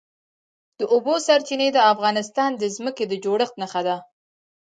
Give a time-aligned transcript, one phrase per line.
[0.79, 3.97] د اوبو سرچینې د افغانستان د ځمکې د جوړښت نښه ده.